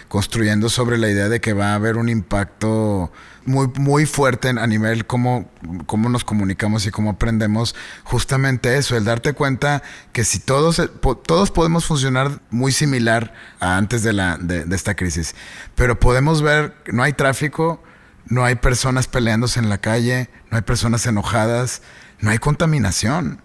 construyendo 0.06 0.68
sobre 0.68 0.98
la 0.98 1.08
idea 1.10 1.28
de 1.28 1.40
que 1.40 1.52
va 1.52 1.72
a 1.72 1.74
haber 1.74 1.96
un 1.96 2.08
impacto 2.08 3.12
muy, 3.44 3.66
muy 3.76 4.06
fuerte 4.06 4.50
a 4.50 4.66
nivel 4.68 5.04
cómo, 5.04 5.50
cómo 5.86 6.08
nos 6.08 6.22
comunicamos 6.22 6.86
y 6.86 6.92
cómo 6.92 7.10
aprendemos, 7.10 7.74
justamente 8.04 8.76
eso, 8.76 8.96
el 8.96 9.04
darte 9.04 9.32
cuenta 9.32 9.82
que 10.12 10.22
si 10.22 10.38
todos, 10.38 10.80
todos 11.26 11.50
podemos 11.50 11.84
funcionar 11.86 12.40
muy 12.50 12.70
similar 12.70 13.34
a 13.58 13.76
antes 13.76 14.04
de, 14.04 14.12
la, 14.12 14.38
de, 14.38 14.64
de 14.64 14.76
esta 14.76 14.94
crisis, 14.94 15.34
pero 15.74 15.98
podemos 15.98 16.40
ver, 16.40 16.74
no 16.86 17.02
hay 17.02 17.12
tráfico, 17.14 17.82
no 18.30 18.44
hay 18.44 18.54
personas 18.54 19.06
peleándose 19.06 19.60
en 19.60 19.68
la 19.68 19.78
calle, 19.78 20.30
no 20.50 20.56
hay 20.56 20.62
personas 20.62 21.04
enojadas, 21.04 21.82
no 22.20 22.30
hay 22.30 22.38
contaminación 22.38 23.42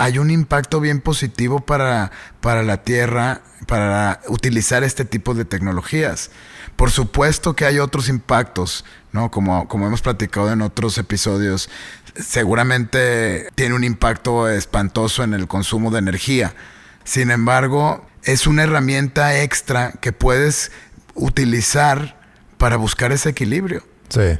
hay 0.00 0.18
un 0.18 0.30
impacto 0.30 0.80
bien 0.80 1.02
positivo 1.02 1.60
para, 1.60 2.10
para 2.40 2.62
la 2.62 2.78
Tierra, 2.78 3.42
para 3.66 4.20
utilizar 4.28 4.82
este 4.82 5.04
tipo 5.04 5.34
de 5.34 5.44
tecnologías. 5.44 6.30
Por 6.74 6.90
supuesto 6.90 7.54
que 7.54 7.66
hay 7.66 7.78
otros 7.80 8.08
impactos, 8.08 8.86
¿no? 9.12 9.30
Como, 9.30 9.68
como 9.68 9.86
hemos 9.86 10.00
platicado 10.00 10.50
en 10.50 10.62
otros 10.62 10.96
episodios, 10.96 11.68
seguramente 12.16 13.50
tiene 13.56 13.74
un 13.74 13.84
impacto 13.84 14.48
espantoso 14.48 15.22
en 15.22 15.34
el 15.34 15.46
consumo 15.46 15.90
de 15.90 15.98
energía. 15.98 16.54
Sin 17.04 17.30
embargo, 17.30 18.06
es 18.22 18.46
una 18.46 18.62
herramienta 18.62 19.42
extra 19.42 19.92
que 20.00 20.12
puedes 20.12 20.72
utilizar 21.14 22.18
para 22.56 22.76
buscar 22.76 23.12
ese 23.12 23.28
equilibrio. 23.28 23.89
Sí. 24.10 24.38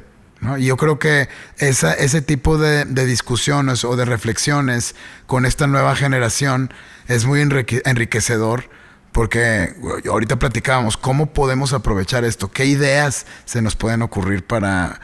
Y 0.58 0.66
yo 0.66 0.76
creo 0.78 0.98
que 0.98 1.28
ese 1.58 2.22
tipo 2.22 2.56
de, 2.56 2.86
de 2.86 3.04
discusiones 3.04 3.84
o 3.84 3.94
de 3.96 4.06
reflexiones 4.06 4.94
con 5.26 5.44
esta 5.44 5.66
nueva 5.66 5.94
generación 5.96 6.72
es 7.08 7.26
muy 7.26 7.40
enrique- 7.40 7.82
enriquecedor 7.84 8.70
porque 9.12 9.74
ahorita 10.08 10.38
platicábamos 10.38 10.96
cómo 10.96 11.32
podemos 11.34 11.72
aprovechar 11.72 12.24
esto, 12.24 12.50
qué 12.50 12.64
ideas 12.64 13.26
se 13.44 13.60
nos 13.60 13.74
pueden 13.76 14.02
ocurrir 14.02 14.46
para 14.46 15.00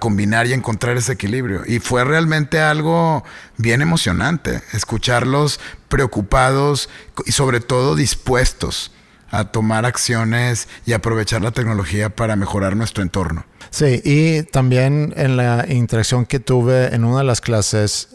combinar 0.00 0.46
y 0.46 0.54
encontrar 0.54 0.96
ese 0.96 1.12
equilibrio. 1.12 1.62
Y 1.66 1.78
fue 1.78 2.02
realmente 2.04 2.58
algo 2.60 3.22
bien 3.58 3.82
emocionante, 3.82 4.62
escucharlos 4.72 5.60
preocupados 5.88 6.88
y 7.26 7.32
sobre 7.32 7.60
todo 7.60 7.94
dispuestos 7.94 8.92
a 9.30 9.44
tomar 9.44 9.86
acciones 9.86 10.68
y 10.86 10.92
aprovechar 10.92 11.42
la 11.42 11.50
tecnología 11.52 12.10
para 12.10 12.36
mejorar 12.36 12.76
nuestro 12.76 13.02
entorno. 13.02 13.44
Sí, 13.70 14.00
y 14.04 14.42
también 14.42 15.12
en 15.16 15.36
la 15.36 15.66
interacción 15.68 16.26
que 16.26 16.40
tuve 16.40 16.94
en 16.94 17.04
una 17.04 17.18
de 17.18 17.24
las 17.24 17.40
clases, 17.40 18.08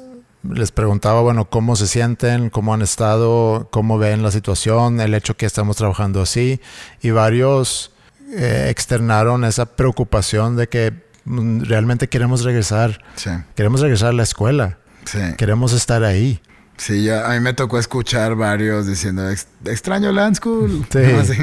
les 0.44 0.72
preguntaba, 0.72 1.22
bueno, 1.22 1.46
cómo 1.46 1.76
se 1.76 1.88
sienten, 1.88 2.50
cómo 2.50 2.74
han 2.74 2.82
estado, 2.82 3.70
cómo 3.72 3.98
ven 3.98 4.22
la 4.22 4.32
situación, 4.32 5.00
el 5.00 5.14
hecho 5.14 5.38
que 5.38 5.46
estamos 5.46 5.78
trabajando 5.78 6.22
así, 6.22 6.60
y 7.02 7.12
varios 7.12 7.92
eh, 8.34 8.68
externaron 8.70 9.46
esa 9.46 9.66
preocupación 9.66 10.56
de 10.56 10.68
que 10.68 10.94
mm, 11.24 11.62
realmente 11.64 12.10
queremos 12.10 12.44
regresar, 12.44 13.02
Sí, 13.16 13.30
queremos 13.56 13.80
regresar 13.82 14.10
a 14.10 14.14
la 14.14 14.24
escuela, 14.24 14.78
sí. 15.06 15.20
queremos 15.38 15.72
estar 15.74 16.04
ahí. 16.04 16.42
Sí, 16.78 17.04
ya, 17.06 17.30
a 17.30 17.34
mí 17.34 17.40
me 17.40 17.54
tocó 17.54 17.80
escuchar 17.80 18.36
varios 18.36 18.86
diciendo, 18.88 19.30
"Ex- 19.30 19.48
extraño 19.66 20.12
Land 20.12 20.36
School. 20.38 20.86
Sí. 20.92 21.00
¿no? 21.14 21.20
Así. 21.20 21.34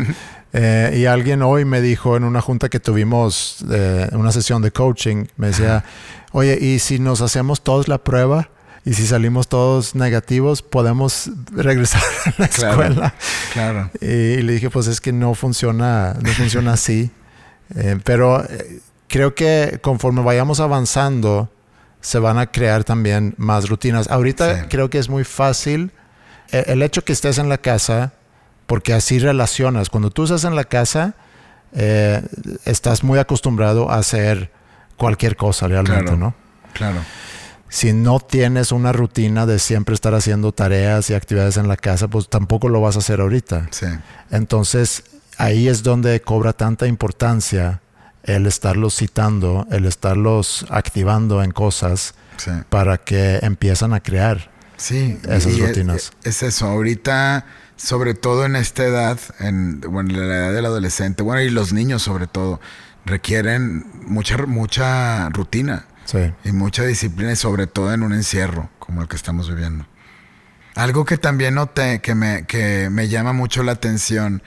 Eh, 0.52 0.96
y 0.98 1.06
alguien 1.06 1.40
hoy 1.42 1.64
me 1.64 1.80
dijo 1.80 2.16
en 2.16 2.24
una 2.24 2.40
junta 2.42 2.68
que 2.68 2.78
tuvimos, 2.80 3.64
eh, 3.70 4.08
una 4.12 4.32
sesión 4.32 4.60
de 4.60 4.70
coaching, 4.70 5.24
me 5.36 5.46
decía, 5.48 5.82
oye, 6.32 6.58
¿y 6.60 6.78
si 6.78 6.98
nos 6.98 7.22
hacemos 7.22 7.62
todos 7.62 7.88
la 7.88 7.98
prueba? 8.04 8.50
Y 8.84 8.94
si 8.94 9.06
salimos 9.06 9.48
todos 9.48 9.94
negativos, 9.94 10.60
podemos 10.60 11.30
regresar 11.52 12.02
a 12.26 12.34
la 12.36 12.48
Claro. 12.48 12.70
escuela. 12.82 13.14
Claro. 13.54 13.90
Y, 14.00 14.42
le 14.42 14.52
dije, 14.54 14.68
pues 14.70 14.88
es 14.88 15.00
que 15.00 15.12
no 15.12 15.34
funciona, 15.34 16.14
no 16.20 16.30
funciona 16.32 16.74
así. 16.74 17.10
Eh, 17.74 17.98
pero 18.04 18.44
eh, 18.44 18.80
creo 19.08 19.34
que 19.34 19.78
conforme 19.80 20.20
vayamos 20.22 20.60
avanzando, 20.60 21.48
se 22.02 22.18
van 22.18 22.36
a 22.36 22.48
crear 22.48 22.84
también 22.84 23.34
más 23.38 23.70
rutinas. 23.70 24.08
Ahorita 24.10 24.62
Sí. 24.64 24.68
creo 24.68 24.90
que 24.90 24.98
es 24.98 25.08
muy 25.08 25.24
fácil 25.24 25.90
eh, 26.52 26.64
el 26.66 26.82
hecho 26.82 27.02
que 27.02 27.14
estés 27.14 27.38
en 27.38 27.48
la 27.48 27.56
casa, 27.56 28.12
porque 28.66 28.92
así 28.92 29.18
relacionas. 29.18 29.88
Cuando 29.88 30.10
tú 30.10 30.24
estás 30.24 30.44
en 30.44 30.54
la 30.54 30.64
casa, 30.64 31.14
eh, 31.72 32.20
estás 32.66 33.02
muy 33.02 33.18
acostumbrado 33.18 33.90
a 33.90 33.96
hacer 33.96 34.50
cualquier 34.98 35.36
cosa 35.36 35.66
realmente, 35.68 36.02
Claro. 36.04 36.16
¿no? 36.18 36.34
Claro. 36.74 36.98
Si 37.70 37.94
no 37.94 38.20
tienes 38.20 38.70
una 38.70 38.92
rutina 38.92 39.46
de 39.46 39.58
siempre 39.58 39.94
estar 39.94 40.12
haciendo 40.14 40.52
tareas 40.52 41.08
y 41.08 41.14
actividades 41.14 41.56
en 41.56 41.68
la 41.68 41.76
casa, 41.78 42.06
pues 42.08 42.28
tampoco 42.28 42.68
lo 42.68 42.82
vas 42.82 42.96
a 42.96 42.98
hacer 42.98 43.20
ahorita. 43.22 43.68
Sí. 43.70 43.86
Entonces, 44.30 45.04
ahí 45.38 45.68
es 45.68 45.82
donde 45.82 46.20
cobra 46.20 46.52
tanta 46.52 46.86
importancia 46.86 47.80
el 48.24 48.46
estarlos 48.46 48.96
citando, 48.96 49.66
el 49.70 49.84
estarlos 49.86 50.66
activando 50.70 51.42
en 51.42 51.50
cosas 51.52 52.14
Sí. 52.36 52.50
para 52.70 52.98
que 52.98 53.38
empiezan 53.42 53.92
a 53.94 54.00
crear. 54.00 54.50
Sí. 54.76 55.18
Esas 55.24 55.46
y 55.56 55.60
es- 55.62 55.68
rutinas. 55.68 56.12
Es, 56.24 56.42
eso. 56.42 56.66
Ahorita, 56.66 57.44
sobre 57.76 58.14
todo 58.14 58.44
en 58.46 58.56
esta 58.56 58.84
edad, 58.84 59.18
en 59.38 59.80
bueno, 59.80 60.10
en 60.10 60.28
la 60.28 60.34
edad 60.36 60.52
del 60.52 60.66
adolescente, 60.66 61.22
bueno, 61.22 61.40
y 61.42 61.50
los 61.50 61.72
niños 61.72 62.02
sobre 62.02 62.26
todo, 62.26 62.60
requieren 63.04 63.84
mucha, 64.06 64.36
mucha 64.46 65.28
rutina. 65.30 65.86
Sí. 66.04 66.18
y 66.44 66.50
mucha 66.50 66.82
disciplina 66.84 67.30
y 67.32 67.36
sobre 67.36 67.68
todo 67.68 67.94
en 67.94 68.02
un 68.02 68.12
encierro 68.12 68.68
como 68.80 69.02
el 69.02 69.08
que 69.08 69.14
estamos 69.14 69.48
viviendo. 69.48 69.86
Algo 70.74 71.04
que 71.04 71.16
también 71.16 71.54
noté 71.54 72.00
que 72.00 72.14
me, 72.16 72.44
que 72.44 72.88
me 72.90 73.08
llama 73.08 73.32
mucho 73.32 73.62
la 73.62 73.72
atención, 73.72 74.42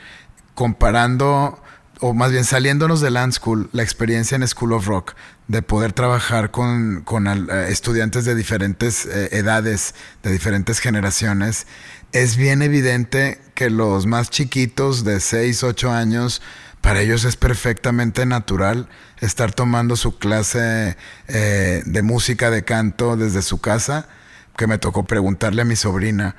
comparando, 0.53 1.61
o 1.99 2.13
más 2.13 2.31
bien 2.31 2.43
saliéndonos 2.43 3.01
de 3.01 3.11
Land 3.11 3.33
School, 3.33 3.69
la 3.71 3.83
experiencia 3.83 4.35
en 4.35 4.47
School 4.47 4.73
of 4.73 4.87
Rock, 4.87 5.15
de 5.47 5.61
poder 5.61 5.93
trabajar 5.93 6.51
con, 6.51 7.01
con 7.03 7.27
eh, 7.27 7.69
estudiantes 7.69 8.25
de 8.25 8.35
diferentes 8.35 9.05
eh, 9.05 9.29
edades, 9.31 9.95
de 10.23 10.31
diferentes 10.31 10.79
generaciones, 10.79 11.67
es 12.11 12.37
bien 12.37 12.61
evidente 12.61 13.41
que 13.55 13.69
los 13.69 14.05
más 14.05 14.29
chiquitos 14.29 15.03
de 15.03 15.19
6, 15.19 15.63
8 15.63 15.91
años, 15.91 16.41
para 16.81 17.01
ellos 17.01 17.25
es 17.25 17.35
perfectamente 17.35 18.25
natural 18.25 18.87
estar 19.19 19.51
tomando 19.51 19.95
su 19.95 20.17
clase 20.17 20.95
eh, 21.27 21.83
de 21.85 22.01
música, 22.03 22.49
de 22.51 22.63
canto 22.63 23.17
desde 23.17 23.41
su 23.41 23.59
casa, 23.59 24.07
que 24.55 24.67
me 24.67 24.77
tocó 24.77 25.03
preguntarle 25.03 25.63
a 25.63 25.65
mi 25.65 25.75
sobrina. 25.75 26.35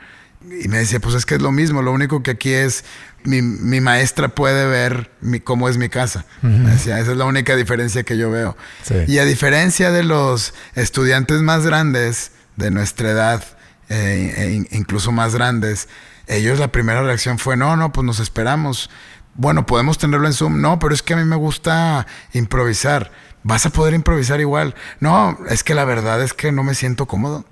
Y 0.49 0.69
me 0.69 0.79
decía, 0.79 1.01
pues 1.01 1.15
es 1.15 1.27
que 1.27 1.35
es 1.37 1.43
lo 1.43 1.51
mismo, 1.53 1.83
lo 1.83 1.93
único 1.93 2.23
que 2.23 2.31
aquí 2.33 2.53
es, 2.53 2.85
mi, 3.25 3.43
mi 3.43 3.81
maestra 3.81 4.29
puede 4.29 4.67
ver 4.67 5.11
mi, 5.21 5.41
cómo 5.41 5.69
es 5.69 5.77
mi 5.77 5.89
casa. 5.89 6.25
Me 6.43 6.71
decía, 6.71 6.99
esa 7.01 7.13
es 7.13 7.17
la 7.17 7.25
única 7.25 7.57
diferencia 7.57 8.03
que 8.05 8.17
yo 8.17 8.31
veo. 8.31 8.57
Sí. 8.83 8.95
Y 9.09 9.19
a 9.19 9.25
diferencia 9.25 9.91
de 9.91 10.05
los 10.05 10.55
estudiantes 10.75 11.41
más 11.43 11.67
grandes 11.67 12.31
de 12.57 12.71
nuestra 12.71 13.11
edad, 13.11 13.45
eh, 13.89 14.35
e 14.37 14.51
in- 14.53 14.69
incluso 14.71 15.11
más 15.13 15.35
grandes, 15.35 15.89
ellos 16.29 16.59
la 16.59 16.73
primera 16.73 17.03
reacción 17.03 17.39
fue, 17.39 17.57
no, 17.57 17.77
no, 17.77 17.93
pues 17.93 18.05
nos 18.05 18.21
esperamos. 18.21 18.89
Bueno, 19.35 19.67
podemos 19.67 19.99
tenerlo 19.99 20.27
en 20.27 20.33
Zoom. 20.33 20.61
No, 20.61 20.79
pero 20.79 20.95
es 20.95 21.03
que 21.03 21.15
a 21.15 21.17
mí 21.17 21.25
me 21.25 21.37
gusta 21.37 22.07
improvisar. 22.33 23.11
Vas 23.43 23.67
a 23.67 23.71
poder 23.71 23.95
improvisar 23.95 24.41
igual. 24.41 24.75
No, 25.01 25.39
es 25.51 25.63
que 25.63 25.75
la 25.75 25.85
verdad 25.85 26.23
es 26.23 26.33
que 26.33 26.53
no 26.53 26.63
me 26.63 26.75
siento 26.75 27.07
cómodo. 27.07 27.45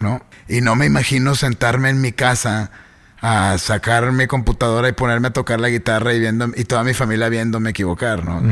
¿No? 0.00 0.22
Y 0.48 0.60
no 0.60 0.76
me 0.76 0.86
imagino 0.86 1.34
sentarme 1.34 1.90
en 1.90 2.00
mi 2.00 2.12
casa 2.12 2.70
a 3.22 3.56
sacar 3.58 4.12
mi 4.12 4.26
computadora 4.26 4.88
y 4.88 4.92
ponerme 4.92 5.28
a 5.28 5.32
tocar 5.32 5.58
la 5.58 5.68
guitarra 5.68 6.12
y 6.12 6.20
viendo 6.20 6.50
y 6.54 6.64
toda 6.64 6.84
mi 6.84 6.92
familia 6.94 7.28
viéndome 7.28 7.70
equivocar, 7.70 8.24
¿no? 8.24 8.42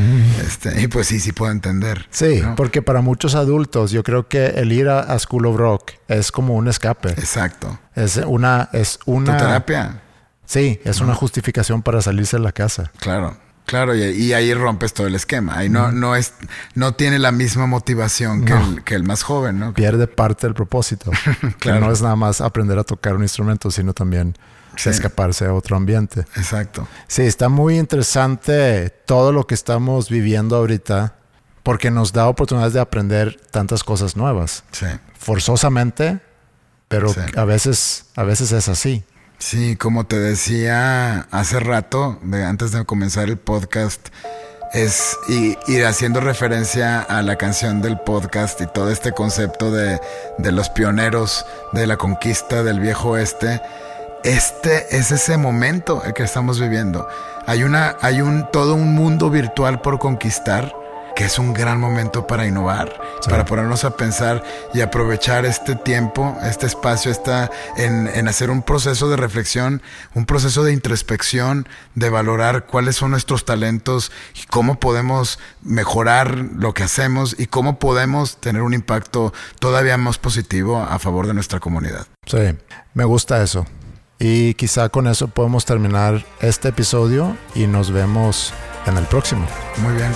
este, 0.45 0.81
y 0.81 0.89
pues 0.89 1.07
sí, 1.07 1.21
sí 1.21 1.33
puedo 1.33 1.53
entender. 1.53 2.07
Sí, 2.11 2.41
¿no? 2.43 2.57
porque 2.57 2.81
para 2.83 3.01
muchos 3.03 3.35
adultos 3.35 3.91
yo 3.91 4.03
creo 4.03 4.27
que 4.27 4.47
el 4.47 4.73
ir 4.73 4.89
a, 4.89 5.01
a 5.01 5.19
School 5.19 5.47
of 5.47 5.57
Rock 5.57 5.93
es 6.09 6.33
como 6.33 6.55
un 6.55 6.67
escape. 6.69 7.11
Exacto. 7.11 7.79
Es 7.95 8.17
una, 8.17 8.71
es 8.73 8.99
Tu 9.05 9.13
una 9.13 9.37
terapia, 9.37 10.01
Sí, 10.47 10.81
es 10.85 11.01
una 11.01 11.15
justificación 11.15 11.83
para 11.83 12.03
salirse 12.03 12.37
de 12.39 12.43
la 12.43 12.53
casa. 12.53 12.91
claro. 13.01 13.37
Claro, 13.67 13.95
y, 13.95 14.33
ahí 14.35 14.53
rompes 14.53 14.93
todo 14.93 15.07
el 15.07 15.15
esquema. 15.15 15.57
Ahí 15.57 15.69
no, 15.71 15.91
no, 15.91 16.15
es, 16.15 16.35
no 16.75 16.95
tiene 16.95 17.19
la 17.19 17.33
misma 17.33 17.67
motivación 17.67 18.45
que, 18.45 18.53
el, 18.53 18.85
que 18.85 18.95
el, 18.95 19.05
más 19.05 19.23
joven, 19.23 19.59
¿no? 19.59 19.73
Pierde 19.73 20.07
parte 20.07 20.47
del 20.47 20.55
propósito. 20.55 21.11
Que 21.61 21.73
no 21.73 21.91
es 21.91 22.03
nada 22.03 22.17
más 22.17 22.41
aprender 22.41 22.79
a 22.79 22.85
tocar 22.85 23.15
un 23.15 23.23
instrumento, 23.23 23.71
sino 23.71 23.95
también 23.95 24.37
escaparse 24.85 25.47
a 25.47 25.55
otro 25.55 25.77
ambiente. 25.77 26.21
Exacto. 26.37 26.87
Sí, 27.07 27.23
está 27.23 27.49
muy 27.49 27.79
interesante 27.79 28.91
todo 29.07 29.33
lo 29.33 29.47
que 29.47 29.55
estamos 29.55 30.11
viviendo 30.11 30.57
ahorita 30.57 31.15
porque 31.63 31.91
nos 31.91 32.13
da 32.13 32.29
oportunidades 32.29 32.75
de 32.75 32.81
aprender 32.81 33.41
tantas 33.51 33.83
cosas 33.83 34.17
nuevas. 34.17 34.65
Sí. 34.73 34.87
Forzosamente, 35.19 36.21
pero 36.89 37.13
a 37.37 37.45
veces 37.45 38.07
a 38.15 38.25
veces 38.25 38.53
es 38.53 38.69
así. 38.69 39.05
Sí, 39.39 39.77
como 39.77 40.05
te 40.05 40.19
decía 40.19 41.27
hace 41.31 41.61
rato, 41.61 42.19
antes 42.33 42.73
de 42.73 42.85
comenzar 42.85 43.29
el 43.29 43.37
podcast, 43.37 44.09
es 44.73 45.17
ir 45.29 45.85
haciendo 45.87 46.21
referencia 46.21 47.01
a 47.01 47.23
la 47.23 47.37
canción 47.37 47.81
del 47.83 47.99
podcast 48.01 48.61
y 48.61 48.67
todo 48.67 48.91
este 48.91 49.13
concepto 49.13 49.71
de, 49.71 50.01
de 50.39 50.53
los 50.53 50.69
pioneros 50.71 51.47
de 51.73 51.87
la 51.87 51.97
conquista 51.97 52.63
del 52.63 52.81
viejo 52.81 53.11
oeste. 53.11 53.61
Este 54.25 54.97
es 54.97 55.13
ese 55.13 55.37
momento 55.37 56.03
el 56.05 56.15
que 56.15 56.23
estamos 56.23 56.59
viviendo. 56.59 57.07
Hay 57.47 57.63
una, 57.63 57.97
hay 58.01 58.23
un 58.23 58.51
todo 58.51 58.75
un 58.75 58.95
mundo 58.95 59.31
virtual 59.31 59.81
por 59.81 59.99
conquistar 59.99 60.75
que 61.15 61.25
es 61.25 61.39
un 61.39 61.53
gran 61.53 61.79
momento 61.79 62.27
para 62.27 62.47
innovar, 62.47 63.01
para 63.29 63.45
ponernos 63.45 63.85
a 63.85 63.97
pensar 63.97 64.43
y 64.73 64.81
aprovechar 64.81 65.45
este 65.45 65.77
tiempo, 65.77 66.37
este 66.43 66.67
espacio, 66.67 67.11
está 67.11 67.51
en, 67.77 68.29
hacer 68.29 68.51
un 68.51 68.63
proceso 68.63 69.09
de 69.09 69.17
reflexión, 69.17 69.83
un 70.15 70.27
proceso 70.27 70.65
de 70.65 70.73
introspección, 70.73 71.69
de 71.95 72.11
valorar 72.11 72.67
cuáles 72.67 72.97
son 72.97 73.13
nuestros 73.13 73.45
talentos 73.45 74.11
y 74.35 74.47
cómo 74.47 74.81
podemos 74.81 75.39
mejorar 75.63 76.37
lo 76.37 76.75
que 76.75 76.83
hacemos 76.83 77.37
y 77.39 77.47
cómo 77.47 77.79
podemos 77.79 78.39
tener 78.39 78.63
un 78.63 78.75
impacto 78.75 79.33
todavía 79.59 79.97
más 79.97 80.19
positivo 80.19 80.79
a 80.79 80.99
favor 80.99 81.27
de 81.27 81.35
nuestra 81.35 81.61
comunidad. 81.61 82.07
Sí, 82.27 82.57
me 82.95 83.05
gusta 83.05 83.43
eso. 83.43 83.67
Y 84.19 84.55
quizá 84.55 84.89
con 84.89 85.07
eso 85.07 85.29
podemos 85.29 85.65
terminar 85.65 86.25
este 86.41 86.69
episodio 86.69 87.37
y 87.55 87.67
nos 87.67 87.91
vemos 87.91 88.53
en 88.87 88.97
el 88.97 89.05
próximo. 89.05 89.47
Muy 89.79 89.95
bien. 89.95 90.13